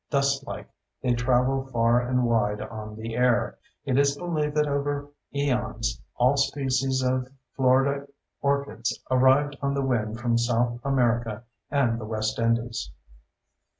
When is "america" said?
10.83-11.43